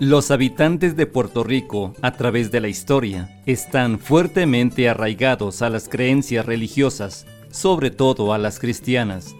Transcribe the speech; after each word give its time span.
Los 0.00 0.30
habitantes 0.30 0.94
de 0.94 1.06
Puerto 1.06 1.42
Rico, 1.42 1.92
a 2.02 2.12
través 2.12 2.52
de 2.52 2.60
la 2.60 2.68
historia, 2.68 3.42
están 3.46 3.98
fuertemente 3.98 4.88
arraigados 4.88 5.60
a 5.60 5.70
las 5.70 5.88
creencias 5.88 6.46
religiosas, 6.46 7.26
sobre 7.50 7.90
todo 7.90 8.32
a 8.32 8.38
las 8.38 8.60
cristianas. 8.60 9.34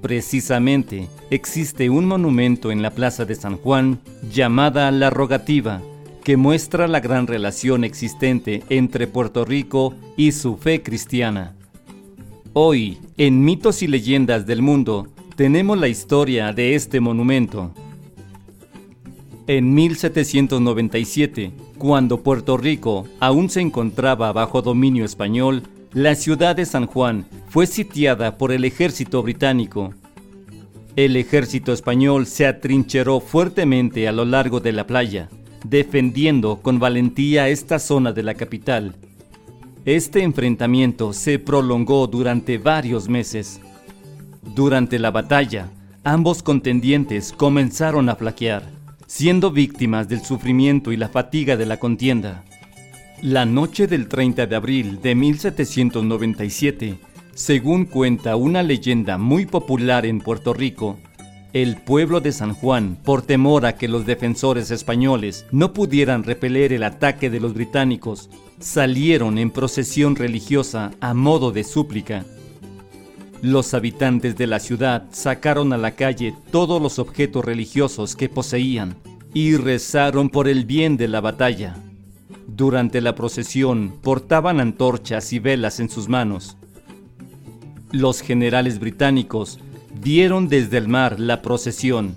Precisamente, 0.00 1.08
existe 1.30 1.90
un 1.90 2.06
monumento 2.06 2.70
en 2.70 2.82
la 2.82 2.92
Plaza 2.92 3.24
de 3.24 3.34
San 3.34 3.56
Juan 3.56 3.98
llamada 4.32 4.92
La 4.92 5.10
Rogativa, 5.10 5.82
que 6.22 6.36
muestra 6.36 6.86
la 6.86 7.00
gran 7.00 7.26
relación 7.26 7.82
existente 7.82 8.62
entre 8.68 9.08
Puerto 9.08 9.44
Rico 9.44 9.96
y 10.16 10.30
su 10.30 10.56
fe 10.56 10.84
cristiana. 10.84 11.56
Hoy, 12.52 12.98
en 13.16 13.44
Mitos 13.44 13.82
y 13.82 13.88
Leyendas 13.88 14.46
del 14.46 14.62
Mundo, 14.62 15.08
tenemos 15.34 15.76
la 15.78 15.88
historia 15.88 16.52
de 16.52 16.76
este 16.76 17.00
monumento. 17.00 17.74
En 19.50 19.74
1797, 19.74 21.50
cuando 21.76 22.22
Puerto 22.22 22.56
Rico 22.56 23.08
aún 23.18 23.50
se 23.50 23.60
encontraba 23.60 24.32
bajo 24.32 24.62
dominio 24.62 25.04
español, 25.04 25.64
la 25.92 26.14
ciudad 26.14 26.54
de 26.54 26.64
San 26.64 26.86
Juan 26.86 27.26
fue 27.48 27.66
sitiada 27.66 28.38
por 28.38 28.52
el 28.52 28.64
ejército 28.64 29.24
británico. 29.24 29.92
El 30.94 31.16
ejército 31.16 31.72
español 31.72 32.26
se 32.26 32.46
atrincheró 32.46 33.18
fuertemente 33.18 34.06
a 34.06 34.12
lo 34.12 34.24
largo 34.24 34.60
de 34.60 34.70
la 34.70 34.86
playa, 34.86 35.28
defendiendo 35.64 36.60
con 36.62 36.78
valentía 36.78 37.48
esta 37.48 37.80
zona 37.80 38.12
de 38.12 38.22
la 38.22 38.34
capital. 38.34 38.94
Este 39.84 40.22
enfrentamiento 40.22 41.12
se 41.12 41.40
prolongó 41.40 42.06
durante 42.06 42.58
varios 42.58 43.08
meses. 43.08 43.60
Durante 44.54 45.00
la 45.00 45.10
batalla, 45.10 45.70
ambos 46.04 46.40
contendientes 46.44 47.32
comenzaron 47.32 48.08
a 48.08 48.14
flaquear 48.14 48.78
siendo 49.10 49.50
víctimas 49.50 50.08
del 50.08 50.22
sufrimiento 50.22 50.92
y 50.92 50.96
la 50.96 51.08
fatiga 51.08 51.56
de 51.56 51.66
la 51.66 51.78
contienda. 51.78 52.44
La 53.20 53.44
noche 53.44 53.88
del 53.88 54.06
30 54.06 54.46
de 54.46 54.54
abril 54.54 55.00
de 55.02 55.16
1797, 55.16 56.96
según 57.34 57.86
cuenta 57.86 58.36
una 58.36 58.62
leyenda 58.62 59.18
muy 59.18 59.46
popular 59.46 60.06
en 60.06 60.20
Puerto 60.20 60.54
Rico, 60.54 60.96
el 61.52 61.76
pueblo 61.76 62.20
de 62.20 62.30
San 62.30 62.54
Juan, 62.54 62.96
por 63.02 63.22
temor 63.22 63.66
a 63.66 63.74
que 63.74 63.88
los 63.88 64.06
defensores 64.06 64.70
españoles 64.70 65.44
no 65.50 65.72
pudieran 65.72 66.22
repeler 66.22 66.72
el 66.72 66.84
ataque 66.84 67.30
de 67.30 67.40
los 67.40 67.52
británicos, 67.52 68.30
salieron 68.60 69.38
en 69.38 69.50
procesión 69.50 70.14
religiosa 70.14 70.92
a 71.00 71.14
modo 71.14 71.50
de 71.50 71.64
súplica. 71.64 72.24
Los 73.42 73.72
habitantes 73.72 74.36
de 74.36 74.46
la 74.46 74.60
ciudad 74.60 75.04
sacaron 75.12 75.72
a 75.72 75.78
la 75.78 75.92
calle 75.92 76.34
todos 76.50 76.80
los 76.80 76.98
objetos 76.98 77.42
religiosos 77.42 78.14
que 78.14 78.28
poseían 78.28 78.96
y 79.32 79.56
rezaron 79.56 80.28
por 80.28 80.46
el 80.46 80.66
bien 80.66 80.98
de 80.98 81.08
la 81.08 81.22
batalla. 81.22 81.76
Durante 82.46 83.00
la 83.00 83.14
procesión 83.14 83.94
portaban 84.02 84.60
antorchas 84.60 85.32
y 85.32 85.38
velas 85.38 85.80
en 85.80 85.88
sus 85.88 86.06
manos. 86.06 86.58
Los 87.92 88.20
generales 88.20 88.78
británicos 88.78 89.58
vieron 90.02 90.48
desde 90.48 90.76
el 90.76 90.88
mar 90.88 91.18
la 91.18 91.40
procesión. 91.40 92.16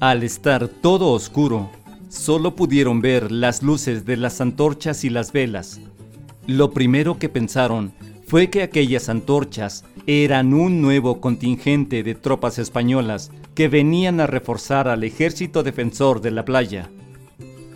Al 0.00 0.24
estar 0.24 0.66
todo 0.66 1.12
oscuro, 1.12 1.70
solo 2.08 2.56
pudieron 2.56 3.00
ver 3.00 3.30
las 3.30 3.62
luces 3.62 4.04
de 4.04 4.16
las 4.16 4.40
antorchas 4.40 5.04
y 5.04 5.10
las 5.10 5.30
velas. 5.32 5.80
Lo 6.48 6.72
primero 6.72 7.18
que 7.18 7.28
pensaron 7.28 7.92
fue 8.30 8.48
que 8.48 8.62
aquellas 8.62 9.08
antorchas 9.08 9.84
eran 10.06 10.54
un 10.54 10.80
nuevo 10.80 11.20
contingente 11.20 12.04
de 12.04 12.14
tropas 12.14 12.60
españolas 12.60 13.32
que 13.56 13.66
venían 13.66 14.20
a 14.20 14.28
reforzar 14.28 14.86
al 14.86 15.02
ejército 15.02 15.64
defensor 15.64 16.20
de 16.20 16.30
la 16.30 16.44
playa. 16.44 16.88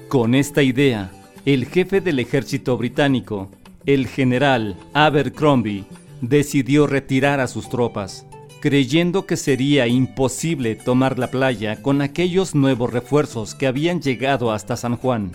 Con 0.06 0.36
esta 0.36 0.62
idea, 0.62 1.10
el 1.44 1.66
jefe 1.66 2.00
del 2.00 2.20
ejército 2.20 2.78
británico, 2.78 3.50
el 3.84 4.06
general 4.06 4.76
Abercrombie, 4.92 5.86
decidió 6.20 6.86
retirar 6.86 7.40
a 7.40 7.48
sus 7.48 7.68
tropas, 7.68 8.24
creyendo 8.60 9.26
que 9.26 9.36
sería 9.36 9.88
imposible 9.88 10.76
tomar 10.76 11.18
la 11.18 11.32
playa 11.32 11.82
con 11.82 12.00
aquellos 12.00 12.54
nuevos 12.54 12.92
refuerzos 12.92 13.56
que 13.56 13.66
habían 13.66 14.00
llegado 14.00 14.52
hasta 14.52 14.76
San 14.76 14.98
Juan. 14.98 15.32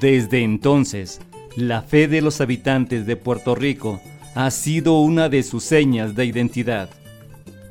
Desde 0.00 0.42
entonces, 0.42 1.20
la 1.56 1.82
fe 1.82 2.08
de 2.08 2.22
los 2.22 2.40
habitantes 2.40 3.04
de 3.04 3.16
Puerto 3.16 3.54
Rico 3.54 4.00
ha 4.34 4.50
sido 4.50 5.00
una 5.00 5.28
de 5.28 5.42
sus 5.42 5.64
señas 5.64 6.14
de 6.14 6.24
identidad. 6.24 6.90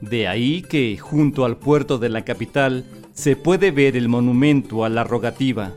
De 0.01 0.27
ahí 0.27 0.61
que, 0.61 0.97
junto 0.97 1.45
al 1.45 1.57
puerto 1.57 1.97
de 1.97 2.09
la 2.09 2.23
capital, 2.23 2.85
se 3.13 3.35
puede 3.35 3.71
ver 3.71 3.97
el 3.97 4.07
monumento 4.07 4.85
a 4.85 4.89
la 4.89 5.03
rogativa, 5.03 5.73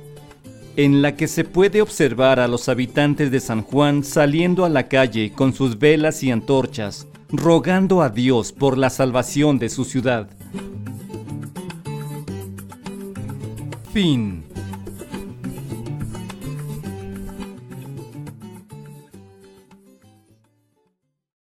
en 0.77 1.03
la 1.03 1.17
que 1.17 1.29
se 1.29 1.45
puede 1.45 1.83
observar 1.83 2.41
a 2.41 2.49
los 2.49 2.69
habitantes 2.69 3.31
de 3.31 3.41
San 3.41 3.63
Juan 3.63 4.05
saliendo 4.05 4.65
a 4.65 4.69
la 4.69 4.89
calle 4.89 5.33
con 5.33 5.53
sus 5.53 5.79
velas 5.79 6.23
y 6.23 6.31
antorchas, 6.31 7.07
rogando 7.31 8.03
a 8.03 8.11
Dios 8.11 8.53
por 8.53 8.79
la 8.79 8.91
salvación 8.91 9.59
de 9.59 9.69
su 9.69 9.85
ciudad. 9.85 10.31
Fin. 13.93 14.52